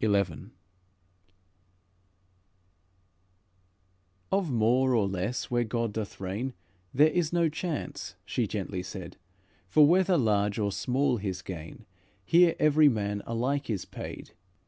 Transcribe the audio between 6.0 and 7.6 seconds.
reign, There is no